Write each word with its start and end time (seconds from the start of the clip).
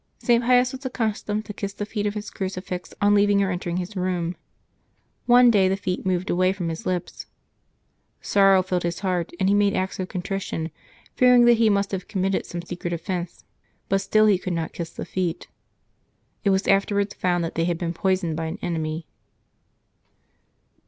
St. 0.17 0.43
Pius 0.43 0.71
was 0.73 0.83
accustomed 0.83 1.45
to 1.45 1.53
kiss 1.53 1.73
the 1.73 1.85
feet 1.85 2.07
of 2.07 2.15
his 2.15 2.31
crucifix 2.31 2.91
on 3.03 3.13
leaving 3.13 3.43
or 3.43 3.51
entering 3.51 3.77
his 3.77 3.95
room. 3.95 4.35
One 5.27 5.51
day 5.51 5.67
the 5.67 5.77
feet 5.77 6.07
moved 6.07 6.31
away 6.31 6.53
from 6.53 6.69
his 6.69 6.87
lips. 6.87 7.27
Sorrow 8.19 8.63
filled 8.63 8.81
his 8.81 9.01
heart, 9.01 9.31
and 9.39 9.47
he 9.47 9.53
made 9.53 9.75
acts 9.75 9.99
of 9.99 10.07
contrition, 10.09 10.71
fearing 11.15 11.45
that 11.45 11.59
he 11.59 11.69
must 11.69 11.91
have 11.91 12.07
committed 12.07 12.47
some 12.47 12.63
secret 12.63 12.93
offence, 12.93 13.45
but 13.89 14.01
still 14.01 14.25
he 14.25 14.39
could 14.39 14.53
not 14.53 14.73
kiss 14.73 14.89
the 14.89 15.05
feet. 15.05 15.47
It 16.43 16.49
w^as 16.49 16.67
afterwards 16.67 17.13
found 17.13 17.43
that 17.43 17.53
they 17.53 17.65
had 17.65 17.77
been 17.77 17.93
poisoned 17.93 18.35
by 18.35 18.45
an 18.47 18.57
enemy. 18.63 19.05